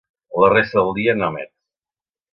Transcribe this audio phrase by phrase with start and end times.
[0.43, 1.53] La resta del dia no emet.